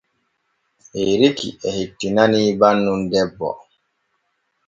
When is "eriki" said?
1.07-1.49